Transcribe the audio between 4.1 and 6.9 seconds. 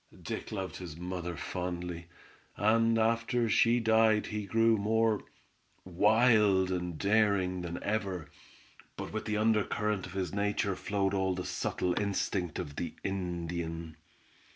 he grew more wild